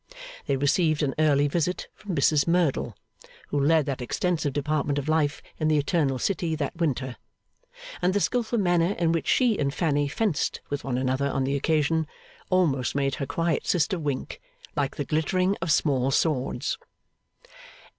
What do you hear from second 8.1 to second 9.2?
the skilful manner in